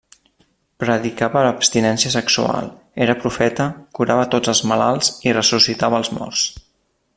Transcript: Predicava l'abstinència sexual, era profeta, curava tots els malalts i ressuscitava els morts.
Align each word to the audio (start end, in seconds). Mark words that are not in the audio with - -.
Predicava 0.83 1.43
l'abstinència 1.47 2.13
sexual, 2.13 2.71
era 3.07 3.17
profeta, 3.25 3.69
curava 3.99 4.27
tots 4.37 4.53
els 4.55 4.65
malalts 4.73 5.13
i 5.29 5.37
ressuscitava 5.41 6.01
els 6.03 6.13
morts. 6.19 6.49